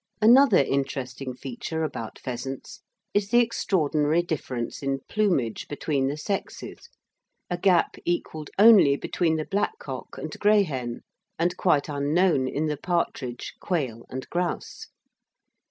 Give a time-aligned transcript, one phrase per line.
[0.19, 2.79] Another interesting feature about pheasants
[3.13, 6.89] is the extraordinary difference in plumage between the sexes,
[7.51, 11.01] a gap equalled only between the blackcock and greyhen
[11.37, 14.87] and quite unknown in the partridge, quail and grouse.